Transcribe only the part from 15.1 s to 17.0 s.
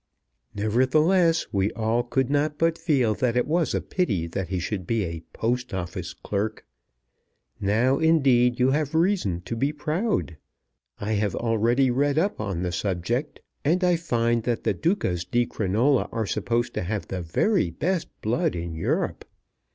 di Crinola are supposed to